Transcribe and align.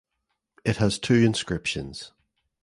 It 0.65 0.77
has 0.77 0.97
two 0.97 1.13
inscriptions. 1.13 2.11